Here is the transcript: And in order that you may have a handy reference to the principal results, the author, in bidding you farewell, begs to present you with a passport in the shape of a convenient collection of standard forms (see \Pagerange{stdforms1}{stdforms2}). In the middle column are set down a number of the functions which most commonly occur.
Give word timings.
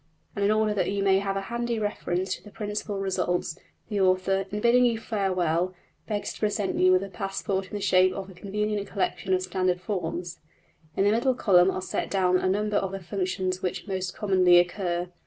And 0.35 0.43
in 0.43 0.49
order 0.49 0.73
that 0.73 0.89
you 0.89 1.03
may 1.03 1.19
have 1.19 1.37
a 1.37 1.41
handy 1.41 1.77
reference 1.77 2.33
to 2.33 2.43
the 2.43 2.49
principal 2.49 2.97
results, 2.97 3.59
the 3.87 4.01
author, 4.01 4.47
in 4.49 4.59
bidding 4.59 4.83
you 4.83 4.97
farewell, 4.99 5.75
begs 6.07 6.33
to 6.33 6.39
present 6.39 6.75
you 6.79 6.91
with 6.91 7.03
a 7.03 7.07
passport 7.07 7.67
in 7.67 7.73
the 7.75 7.81
shape 7.81 8.13
of 8.13 8.27
a 8.27 8.33
convenient 8.33 8.87
collection 8.87 9.31
of 9.35 9.43
standard 9.43 9.79
forms 9.79 10.39
(see 10.39 10.39
\Pagerange{stdforms1}{stdforms2}). 10.39 10.97
In 10.97 11.03
the 11.03 11.11
middle 11.11 11.35
column 11.35 11.69
are 11.69 11.81
set 11.83 12.09
down 12.09 12.37
a 12.39 12.49
number 12.49 12.77
of 12.77 12.93
the 12.93 12.99
functions 12.99 13.61
which 13.61 13.85
most 13.87 14.15
commonly 14.15 14.57
occur. 14.57 15.07